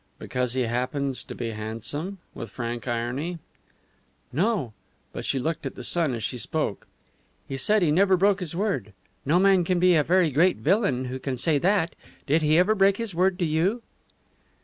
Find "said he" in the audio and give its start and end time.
7.55-7.91